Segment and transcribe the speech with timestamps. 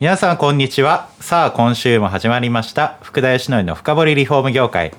[0.00, 4.92] 皆さんこんにちはさあ今週も始まりました福田義則の深掘りリフォーム業界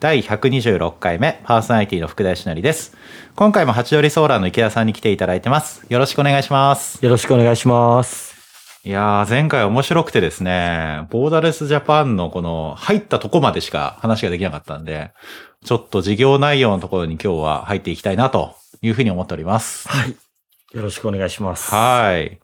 [0.00, 2.96] 第126回目パーソナリティの福田義則です
[3.34, 8.34] 今回も八鳥ソーラーの池田さんに来ていただいてますよろしくお願いしますよろしくお願いします。
[8.82, 15.10] いやー前回面白くてですねボーダレスジャパンのこの入ったとこまでしか話ができなかったんで
[15.64, 20.16] ちょっと事業内容のところに今日は入っていきたいなというふうに思っておりますはい。
[20.72, 21.74] よろしくお願いします。
[21.74, 22.38] はい。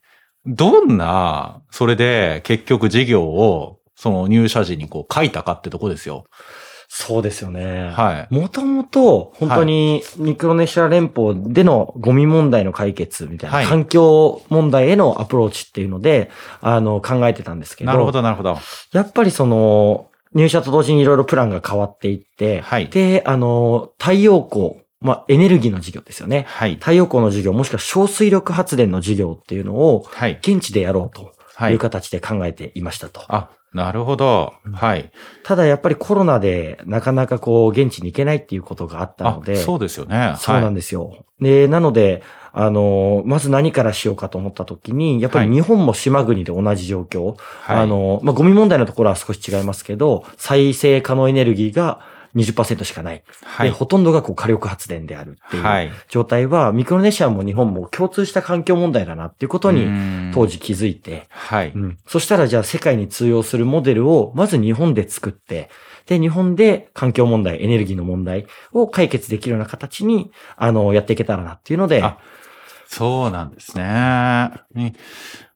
[0.46, 6.24] どんな、それで結局事業を、その入社時にこう書いたかってとこですよ。
[6.94, 7.88] そうですよね。
[7.88, 8.34] はい。
[8.34, 18.58] もともと、本当にミクロネシア連邦でのゴミ問題の解決みたいな、はい環境問題へのアプローチっていうので、あの、考えてたんですけど、なるほど、なるほど。
[18.92, 26.46] やっぱりその、入社と同時にいろいろプランが変わっていって、はいで、あの、太陽光、まあ、エネルギーの事業ですよね。
[26.48, 26.74] はい。
[26.76, 30.38] 太陽光の事業、もしくは小水力発電の事業っていうのを、はい。
[30.40, 31.78] 現地でやろうとはいいう。
[31.78, 33.22] 形で考えていましたと。
[33.28, 34.52] あ、なるほど。
[34.72, 35.10] はい。
[35.44, 40.34] ただやっぱりコロナでなかなかこう現地に行けないっていうことがあったあので、、そうですよね。
[40.38, 41.24] そうなんでですよ。
[41.40, 47.78] で、なので、あの、まず何からしようかと思った時に、やっぱりはい日本も島国で同じ状況、はい。
[47.78, 52.00] あ、の、まあ、ゴミ問題のところは少し違いますけど、再生可能エネルギーが
[52.34, 53.16] 20%しかない。
[53.16, 53.70] で、はい。
[53.70, 61.72] ほとんどがこう火力発電であるってはいいう状態は、ミクロネシアも日本も共通した環境問題だなっていうことに当時気づいて、はい。
[61.74, 61.98] うん。
[62.06, 65.68] そしたらじゃあ世界に通用するモデルをまず日本で作って、
[66.06, 72.18] で、日本で環境問題、エネルギーの問題を解決できるような形に、あの、やっていけたらなっていうので、あ
[72.86, 74.50] そうなんですね。
[74.74, 74.92] ね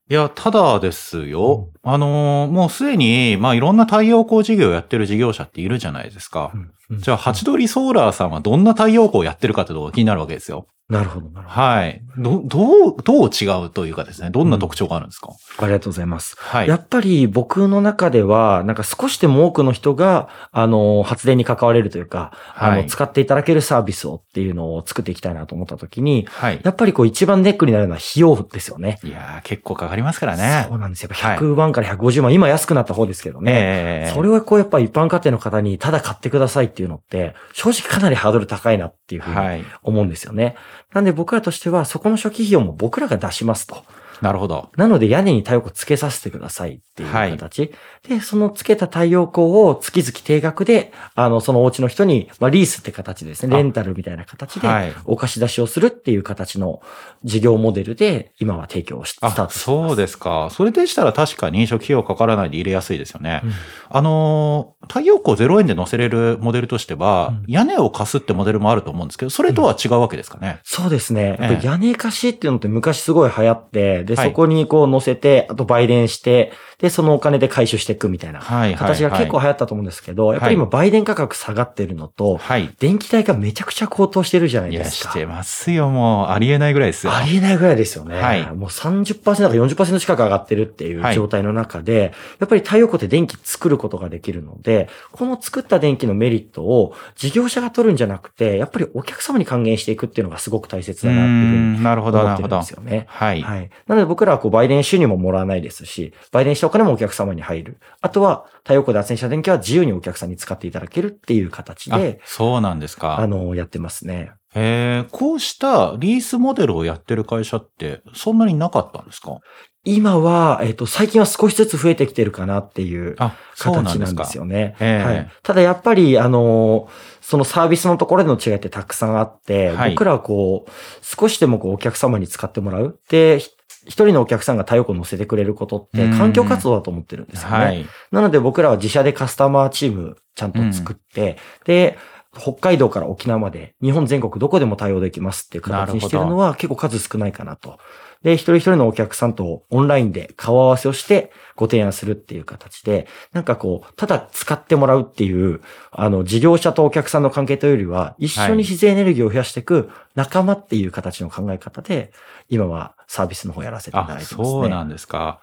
[0.09, 1.69] いや、ただですよ。
[1.89, 6.51] あのーもうすでに、まあ、いろんな太陽光事業をやってる事業者っているじゃないですか。
[6.55, 10.69] うんじゃあ、ハチドリソーラーさんはどんな太陽光をやってるかってところが気になるわけですよ。
[10.89, 12.01] なるほど、なるほはい。
[12.17, 15.27] ど、どう、どう違うというかですね、どんな特徴があるんですか、
[15.59, 15.65] ど。
[15.65, 16.37] ありがとうございます。
[16.39, 16.69] はい。
[16.69, 26.61] やっぱり僕の中では、なんか少しでも多くの人が、あの、発電に関われるというか、あの、はい使っていただけるサービスをっていうのを作っていきたいなと思ったときに、はい。
[26.63, 29.01] やっぱりこう一番ネックになるのは費用ですよね。
[29.03, 30.79] いやー、結構かかりますからねそう。
[30.79, 31.11] なんですよ。
[31.11, 33.53] やっぱ100万から150万、今安くなった方ですけどね。
[33.55, 39.65] ええそれをこうやっぱ一般家庭の方にただ買ってくださいっていうのって、正直かなりハードル高いなっていうふうにはい。
[39.83, 40.57] 思うんですよね。
[40.93, 43.85] なんで僕らとしてはそこの初期費用も僕らが出しますと。
[44.21, 44.71] なるほど。
[44.77, 47.73] なので屋根に太陽光つけさせてくださいっていう形。
[48.09, 53.55] で、そのつけた太陽光を月々定額で、あの、そのお家の人に、まあリースって形ですね。
[53.55, 56.81] あレンタルみたいな形ではい、お貸し出しをするっていう形の
[57.25, 59.59] 事業モデルで今は提供し、スターあ、トしてます。
[59.61, 60.49] そうですか。
[60.51, 63.41] それでしたら確かに初期費用かからないで入れやすいですよね。
[63.45, 63.53] うん
[63.89, 70.61] あのー、太陽光0円で載せれるモデルとしては、うん屋根を貸すってモデルもあると思うんですけど、それとは違うわけですかね。
[70.65, 71.61] そうですね。
[71.63, 78.75] 屋根貸しっていうのって昔すごい流行って、で、はいそこにこう乗せて、あと売電して、で、そのお金で回収していくみたいなはい、はい。
[78.77, 82.71] 形が結構流行ったと思うんですけど、やっぱり今売電価格下がってるのと、はい。
[82.79, 85.11] 電気代がめちゃくちゃ高騰してるじゃないですか。
[85.11, 85.89] してますよ。
[85.91, 87.15] もう、ありえないぐらいですよ。
[87.15, 88.21] ありえないぐらいですよね。
[88.21, 102.59] はいもう30%から40%近く上がってるっていうはい状態の中で、やっぱり太陽光って電気作ることができるので、この作った電気のメリットを事業者が取るんじゃなくて、やっぱりお客様に還元していくっていうのがすごく大切だなっていうふうに思ってるんなるほど。
[102.59, 103.07] ですよね。
[103.09, 103.43] はい。
[103.43, 103.71] はい。
[103.87, 107.81] なので僕らはこう、売電収入ももらわないですし、売電したお金もお客様に入る。
[108.01, 113.19] あとは、太陽光で発電した電気は自由にお客さんに使っていただけるっていう形あで、、そうなんですか。
[113.19, 114.33] あの、やってますね。
[114.55, 119.39] えー、こうしたリースモデルをやってる会社って、そんなになかったんですか？
[119.85, 123.15] 今は、えっ、と、最近は少しずつ増えてきてるかなっていう
[123.57, 124.75] 形なんですよね。
[124.81, 125.31] ええはい。
[125.45, 126.89] ただやっぱり、あの、
[127.21, 130.71] そのサービスのところでの違いってたくさんあって、はい僕らはこう、
[131.03, 132.99] 少しでもこうお客様に使ってもらう。
[133.11, 133.51] で、ひ
[133.87, 137.57] 一人のお客さんが太陽光乗せてくれることってうん環境活動だと思ってるんですよね。
[137.57, 137.87] はい。
[138.11, 141.97] なので僕らは自社でカスタマーチームちゃんと作って、で、
[142.39, 147.79] 北海道から沖縄まで日本全国どこでも対応できますっていう形にしてるのは結構数少ないかなと。
[148.27, 155.61] で、一人一人のお客さんとオンラインで顔合わせをしてご提案するっていう形で、なんかこう、ただ使ってもらうっていう、
[155.93, 162.11] あの、事業者とお客さんの関係というよりは、一緒に自然エネルギーを増やしていく仲間っていう形の考え方で、
[162.49, 164.45] 今はサービスの方やらせていただあ、いてますね。
[164.45, 165.41] そうなんですか。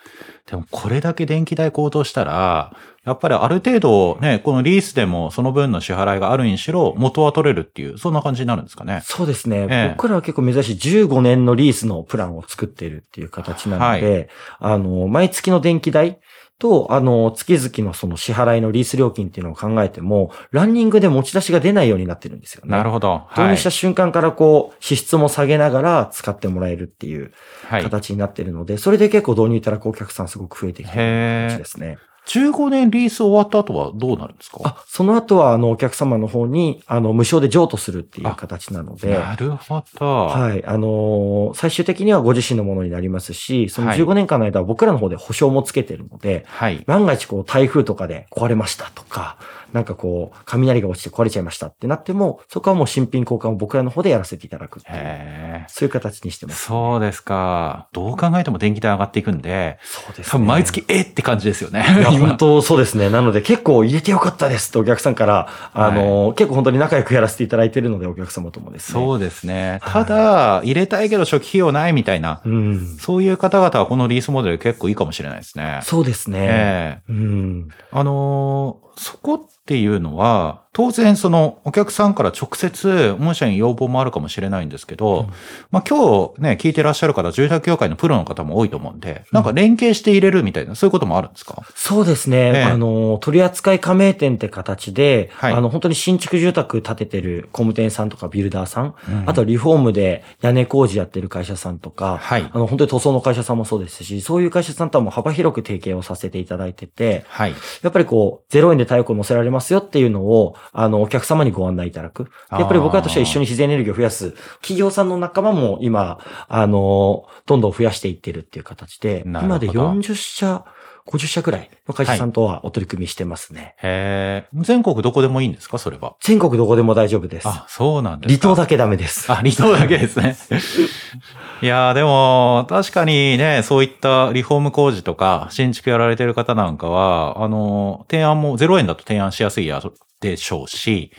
[0.49, 2.75] でもこれだけ電気代高騰したら、
[3.05, 9.01] やっぱりある程度ね、このリースでもその分の支払いがあるにしろ元は取れるっていう、そんな感じになるんですかね。
[9.03, 9.67] そうですね。
[9.69, 14.29] ええ僕らは結構珍しい15年のリースのプランを作っているっていう形なので、
[14.59, 16.19] あの、毎月の電気代
[16.59, 22.71] と、あの、月々のその支払いのリース料金っていうのを考えても、ランニングで持ち出しが出ないようになってるんですよね。
[22.71, 23.27] なるほど。
[23.31, 27.33] 導入した瞬間からこう、支出も下げながら使ってもらえるっていう
[27.67, 27.83] はい。
[27.83, 31.97] 形になってるので、それで結構導入いただくお客さんすごく増えてきてるへー感じですね。
[32.27, 34.59] 15年リース終わった後はどうなるんですか？
[34.63, 40.05] あ、その後は、あの、お客様の方に、あの、無償で譲渡するっていう形なので、なるほど。
[40.27, 40.65] はい。
[40.65, 46.83] あのー最終的にはご自身のものになりますし、そのはい15年間の間は僕らの方で保証もつけてるので、はい。
[46.87, 49.37] 万が一こう台風とかで壊れましたとか、
[49.73, 56.65] なんかこう、雷が落ちて壊れちゃいましたってなっても、そこはもう新品交換を僕らの方でやらせていただくっていう、そういう形にしてます。
[56.65, 57.87] そうですか。
[57.91, 61.83] どう考えても電気代上がっていくんで、そうです多分毎月えって感じですよね。
[62.17, 63.09] 本当そうですね。
[63.09, 68.93] なので結構入れてよかったですってお客さんから、あのー結構本当に仲良くやらせていただいてるので、お客様ともですね。
[68.93, 69.79] そうですね。
[69.81, 72.97] はいただ、入れたいけど初期費用ないみたいな、うん。
[72.99, 75.79] そういう方々はこのリースモデル結構いいかもしれないですね。
[75.83, 76.39] そうですね。
[76.41, 77.69] ええうん。
[77.91, 85.27] あのーそこっていうのは、当然そのお客さんから直接、御社に要望もあるかもしれないんですけど、うん。
[85.69, 91.61] まあ今日ね、聞いてらっしゃる方、住宅業界のプロの方も多いと思うんで、なんか連携して入れるみたいな、そういうこともあるんですか？
[91.75, 92.37] そうですね。
[92.37, 92.63] ええ。
[92.63, 95.53] あの、取扱い加盟店って形で、はい。
[95.53, 99.29] あの、本当に新築住宅建ててる工務店さんとかビルダーさん、うん。
[99.29, 102.49] あとリフォームで屋根工事やってる会社さんとか、はい。
[102.51, 107.53] あの、本当に塗装の会社さんもそうですし、そういう会社さんとはもう幅広く提携をさせていただいてて、はい。
[107.83, 112.29] やっぱりこう、0円で太陽光乗せられますよっていうのを、あの、お客様にご案内いただく。
[112.51, 114.31] やっぱり僕らとしては一緒に自然エネルギーを増やす。
[114.61, 120.65] 企業さんの仲間も今、あの、どんどん増やしていってるっていう形で、今で40社、
[121.07, 123.75] 50社くらいの会社さんとはお取り組みしてますね。
[123.83, 126.15] へえ、全国どこでもいいんですかそれは？
[126.21, 127.47] 全国どこでも大丈夫です。
[127.47, 128.47] あ、そうなんですか。
[128.47, 129.31] 離島だけダメです。
[129.31, 130.35] あ、離島だけですね。
[131.61, 139.81] いやーでも、確かにね、そういったリフォーム工事とか、新築やられてる方なんかは、あの、提案も0円だと提案しやすいや
[140.19, 141.11] でしょうし、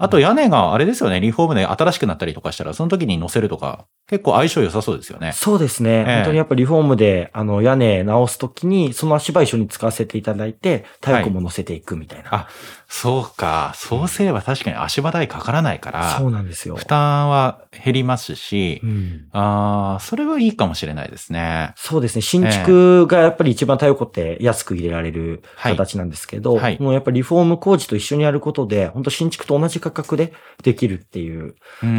[0.00, 5.32] あと屋根があれですよね、リフォームで新しくなったりとかしたら、その時に乗せるとか、結構相性良さそうですよね。
[5.32, 5.90] そうですね。
[5.90, 12.34] ええ本当にやっぱりリフォームで、あの、屋根直すときに、その足場一緒に使わせていただいて、太陽光も乗せていくみたいな。
[12.34, 12.48] あ、
[12.88, 13.72] そうか。
[13.76, 16.74] そうすれば確かに足場代かからないから、そうなんですよ。
[16.74, 21.72] 負担は減りますしう、んああ、それはいいかもしれないですね。
[21.76, 22.22] そうですね。
[22.22, 30.32] 新築がやっぱり一番太陽光って安く入れられるはい形なんですけど、はいもうやっぱりリフォーム工事と一緒にやることで、本当新築と同じ価格で
[30.62, 31.54] できるっていう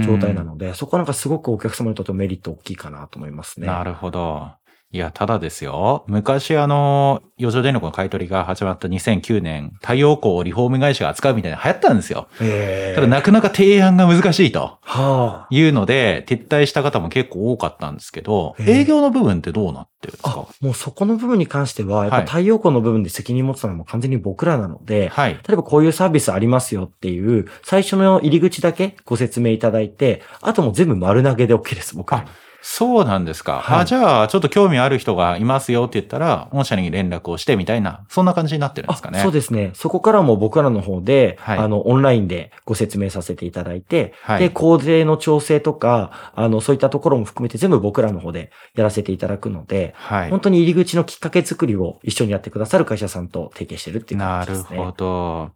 [0.05, 3.67] 状態なので、そこはなんかすごくお客様にとってもメリット大きいかなと思いますね。
[3.67, 4.51] なるほど。
[4.93, 6.03] いや、ただですよ。
[6.07, 12.27] 昔あの、余剰電力の買い取りが始まった2009年、太陽光をリフォーム会社が扱うみたいなの流行ったんですよ。
[12.41, 15.47] ええただなかなか提案が難しいとはあ。
[15.49, 25.35] いうので、撤退した方も結構多かったんですけど、営業の部分ってどうなってるんですあか、もうそこの部分に関しては、やっはいぱ太陽光の部分で責任持つのはもう完全に僕らなので、はい。
[25.35, 32.27] 例えばこういうサービスありますよっていう、最初の入り口だけご説明いただいて、あともう全部丸投げで OK です、僕らに。
[32.61, 33.59] そうなんですか。
[33.61, 39.19] はいあ、じゃあ、ちょっと興味ある人がいますよって言ったら、御社に連絡をしてみたいな、そんな感じになってるんですかね。
[39.19, 39.71] そうですね。
[39.73, 50.29] そこからも僕らの方で、はいあの、オンラインでご説明させていただいて、はいで、工税の調整とか、あの、そういったところも含めて全部僕らの方でやらせていただくので、はい。
[50.29, 54.79] 本当に入り口のきっかけ作りを一緒にやってくださる会社さんと提携してるっていうなる感じですね。
[54.79, 55.51] ほど。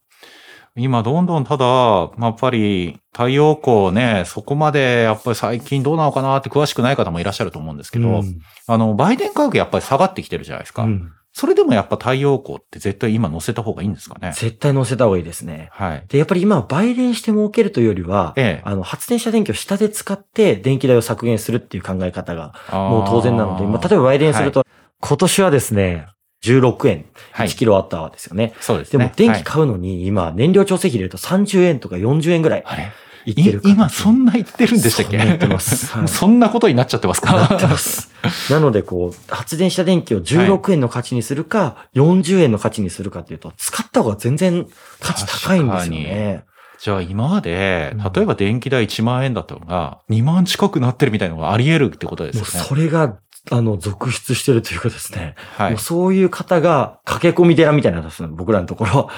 [0.77, 10.83] 今、どんどんただ、まあやっぱり、太陽光ね、そこまで、やっぱり最近どうなのかなって詳しくない方もいらっしゃると思うんですけど、うんあの、売電価格やっぱり下がってきてるじゃないですか。
[10.83, 14.31] うんそれでもやっぱ太陽光って絶対今乗せた方がいいんですかね。
[14.33, 15.67] 絶対載せた方がいいですね。
[15.73, 16.05] はい。
[16.07, 24.65] で、やっぱり今は売電して儲けるというよりは、ええあの、発電した電気を下で使って電気代を削減するっていう考え方がももう当然なので、まあ、例えば売電すると、
[25.01, 26.07] 今年はですね、
[26.43, 28.53] 16円、はい1キロワットアワーですよね。
[28.61, 28.99] そうですね。
[28.99, 32.91] でも電はい気買うのに今、燃料調整費入れると30円とか40円ぐらいあれ？
[33.27, 35.17] いってるい今そんな言ってるんでしたっけ？
[35.17, 37.33] そんな言ってます はいそんなことになっちゃってますか？
[37.33, 38.11] なってます。
[38.49, 44.67] なので、こう、発電した電気を16円の価値にするか、40円の価値にするかっていうと、使った方が全然
[44.99, 46.43] 価値高いんですよね。
[46.77, 52.67] じゃあ今までうん、例えば電気代1万円だったのが、2万近くなってるみたいなのがあり得るってことですよね。
[52.67, 53.15] それが
[53.51, 55.35] あの、続出してるというかですね。
[55.57, 55.79] はいもう。
[55.79, 59.09] そういう方が駆け込み寺みたいなのですね、僕らのところ。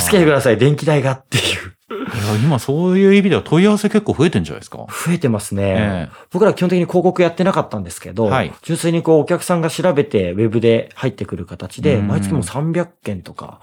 [0.00, 1.44] 助けてください、電気代がっていう。
[1.90, 4.78] いや今そういう意味では問い合わせ結構増えてんじゃないですか。
[4.78, 6.08] 増えてますね。
[6.08, 13.60] え僕ら基本的に広告やってなかったんですけど、はい純粋にこうお客さんが調べてウェブで入ってくる形で、うん毎月もう300件とか、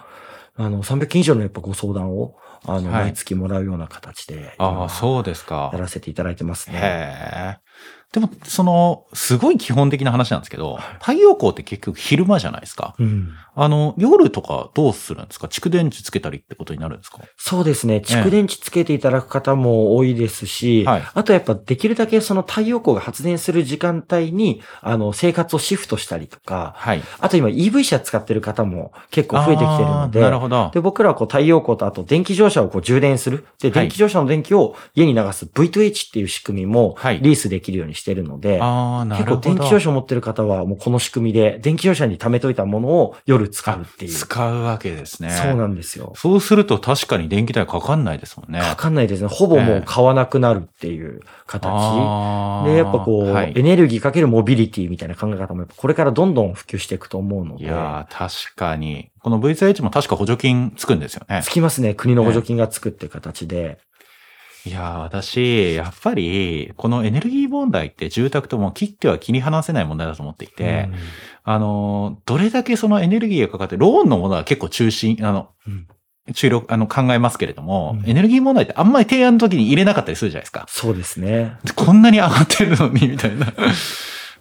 [0.57, 2.35] あの、300件以上のやっぱご相談を、
[2.65, 5.79] あの、はい毎月もらうような形で、ああ、そうですかや。
[5.79, 6.77] らせていただいてますね。
[6.77, 7.57] へえ。
[8.19, 12.95] でも、その、すごい基本的な話なんですけど、太陽光って結局昼間じゃないですか。
[12.97, 13.29] うん。
[13.59, 15.47] あの、夜とかどうするんですか？
[15.47, 17.19] 蓄電池つけたりってことになるんですか？
[17.37, 17.97] そうですね。
[18.05, 27.01] 蓄電池つけていただく方も多いですし、はいあとやっぱできるだけその太陽光が発電する時間帯に、あの、生活をシフトしたりとか、はい。
[27.19, 30.69] あと今 EV 車使ってる方も結構増えてきてるので、なるほど。
[30.73, 33.45] で、僕らはこう太陽光とあと電気自動車をこう充電する。
[33.59, 39.25] で、はい電気自動車の電気を家に流す V2H っていう仕組みもはいリースできるようにしてるので、結。
[39.25, 44.11] 構電気自動車を持ってる方はもうこの仕組みで電気自動車に貯めといたものを夜使うっていう。
[44.11, 45.29] 使うわけですね。
[45.29, 46.13] そうなんですよ。
[46.15, 48.59] そうすると確かに電気代かかんないですもんね。
[48.59, 49.27] かかんないですね。
[49.27, 51.63] ほぼもう買わなくなるっていう形。
[52.65, 57.63] で、やっぱこう、はいエネルギーかけるモビリティみたいな考え方もこれからどんどん普及していくと思うので。
[57.63, 59.09] いやー、確かに。
[59.21, 61.49] この V2H も確か補助金つくんですよねつ。
[61.49, 61.93] きますね。
[61.93, 63.79] 国の補助金がつくっていう形で。
[64.67, 70.89] いやー、私、やっぱり、このエネルギー問題って住宅とも切っては切り離せない問題だと思っていて、
[71.43, 75.87] あの、どれだけそのエネルギーがかかって、ローンのものは結構中心、あの、うん
[76.33, 80.65] 注力、あの、考えますけれども、うんエネルギー問題ってあんまり提案の時に入れなかったりするじゃないですか。
[80.67, 81.57] そうですね。
[81.75, 83.53] こんなに上がってるのに、みたいな。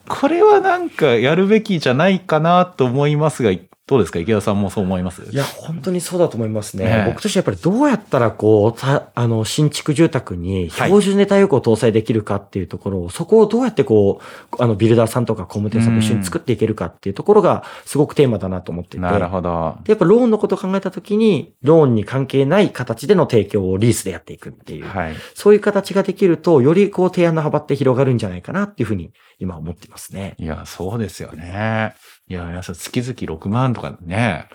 [0.09, 3.53] これはなんかやるべきじゃないかなと思いますが、
[3.89, 4.19] どうですか？
[4.19, 5.23] 池田さんもそう思います？
[5.31, 6.87] いや、本当にそうだと思いますね。
[6.87, 18.99] ねえ僕としてやっぱりどうやったらこう、たあの、新築住宅にはい標準で太陽光を搭載できるかっていうところを、そこをどうやってこう、あの、ビルダーさんとか工務店さんと一緒に作っていけるかっていうところが、すごくテーマだなと思ってて。
[18.99, 19.77] なるほど。
[19.85, 24.87] で、やっぱローンのことを考えたときに、ローンに関係ない形での提供をリースでやっていくっていう。
[24.89, 25.15] はい。
[25.35, 30.35] そういう形ができると、よりこう提案の幅って広がるんじゃないかなっていうふうに今思ってますね。
[30.39, 31.95] いや、そうですよね。
[32.29, 34.49] いや、いや月々6万とかね、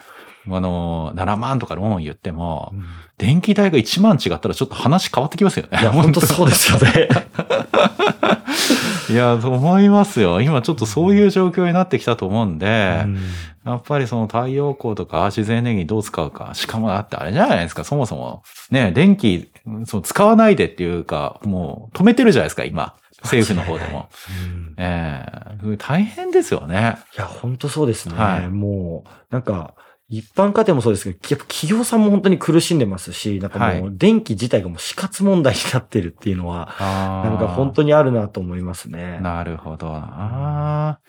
[0.47, 2.73] あの、7万とかローン言っても、
[3.17, 5.79] 電気代が1万違ったらちょっと話変わってきますよね。
[5.81, 7.09] いや、 本当そうですよね。
[9.09, 10.41] いや、と思いますよ。
[10.41, 13.05] 今ちょっとそういう状況になってきたと思うんで、
[13.65, 16.51] やっぱりその太陽光とか自然エネルギーどう使うか。
[16.53, 18.43] しかもだってあれじゃないですか、そもそも。
[18.71, 19.49] ね、電気、
[19.85, 22.95] その使わないでっていうか、もう止めてるじゃないですか、今。
[23.23, 24.09] 政府の方でも。
[24.45, 26.97] うんええ大変ですよね。
[27.15, 28.15] いや、本当そうですね。
[28.15, 29.75] はいもう、なんか、
[30.11, 39.19] 一般家庭もそうですけど、やっぱ企業さんも本当に苦しんでますし、なんかもはいう電気自体がもう死活問題になってるっていうのは、ななんか本当にあるなと思いますね。
[39.21, 40.99] なるほどな。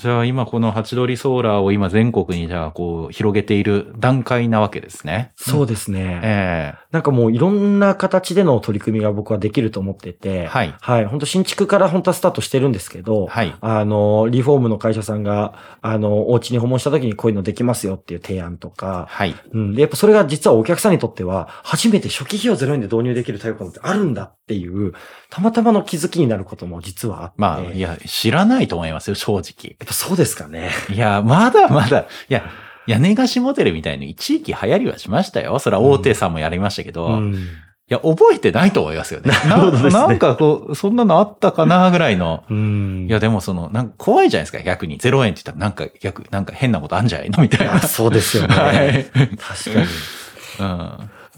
[0.00, 5.32] じゃあ今このハチドリソーラーを今全国にじゃあこう広げている段階なわけですね。
[5.36, 6.20] そうですね。
[6.22, 11.04] えなんかもういろんな形での取り組みが僕はできると思ってて、はいはい。
[11.06, 19.34] 本当新築から本当はスタートしてるんですけど、はいあの、リフォームの会社さんが、あの、お家に訪問した時にこういうのできますよっていう提案とか、はい。
[19.52, 19.74] うん。
[19.74, 24.92] で、やっぱそれが実はお客さんにとっては、初めて初期費用0円で導入できる太陽光ってあるんだっていう、
[25.28, 27.34] たまたまの気づきになることも実はあって。
[27.36, 29.76] まあ、いや、知らないと思いますよ、正直。
[29.86, 30.70] ぱそうですかね。
[30.90, 32.44] いや、まだまだ、いや、
[32.86, 35.58] 屋根貸しモデルみたいに一時期流行りはしましたよ。
[35.58, 37.48] それは大手さんもやりましたけど、いうん。
[37.88, 39.30] や、覚えてないと思いますよね。
[39.48, 42.44] なるほどですねなんかこう、そんなのあったかなぐらいの。
[42.50, 43.06] うん。
[43.08, 44.98] いや、でもその、なんか怖いじゃないですか、逆に。
[44.98, 47.42] 0円って言ったら、なんか逆、なんか変なことあんじゃないの？
[47.42, 47.80] みたいな。
[47.80, 48.54] そうですよね。
[48.54, 49.04] はい。
[49.04, 49.86] 確かに。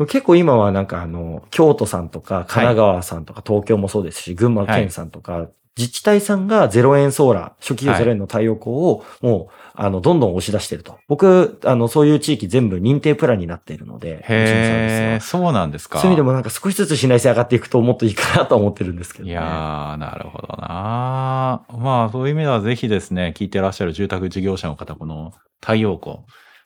[0.00, 0.06] うん。
[0.06, 10.98] 結構今はなんかあの、京都さんとか、神奈川さんとか、東京もそうですし、群馬県さんとか、自治体さんが0円ソーラー、初期費用0円の太陽光を、もう、あの、どんどん押し出してると。
[11.06, 16.00] 僕、あの、そういう地域全部認定プランになっているので、へそうなんですか。
[16.00, 19.30] そういう意味でもなんか少しずつ信頼性上がっていくともっといいかなと思ってるんですけど、ね。
[19.30, 26.18] いやー、なるほどなまあ、そういう意味ではぜひですね、聞いてらっしゃる住宅事業者の方、この太陽光。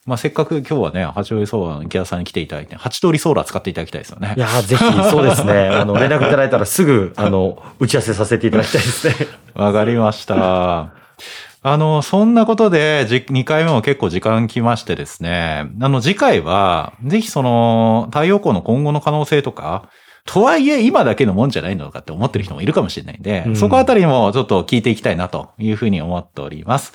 [0.05, 4.41] まあ、せっかく今日はね、八折ソーラーの池田さんに来ていただいて、八通りソーラー使っていただきたいですよねい。
[4.41, 5.69] やーぜひ、そうですね。
[5.71, 9.15] あの、連絡いただいたらすぐ、あの、打ち合わせさせていただきたいですね。
[9.55, 10.91] わかりました。
[11.65, 19.85] あの、そんなことで、じ2回目も結構時間来ましてですね、あの、次回は、ぜひその、太陽光の今後の可能性とか、
[20.25, 26.93] とはいえ今だけのもんじゃないのかって思ってる人もいるかもしれないんで、うんそこあたりもちょっと聞いていきたいなというふうに思っております。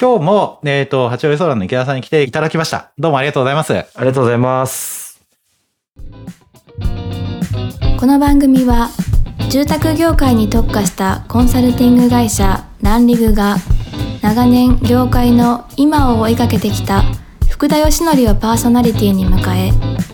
[0.00, 2.90] 今日も、えっ、と、八折ソーラーの池田さんに来ていただきました。
[2.98, 3.72] どうもありがとうございます。
[3.72, 5.04] ありがとうございます。
[7.98, 8.90] この番組は
[9.50, 13.56] 住宅業界に特化したコンサルティング会社ランリグが
[14.20, 17.02] 長年業界の今を追いかけてきた
[17.48, 20.13] 福田義則をパーソナリティに迎え